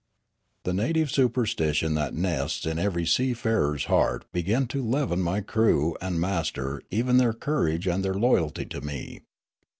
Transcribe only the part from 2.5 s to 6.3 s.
in every seafarer's heart began to leaven my crew and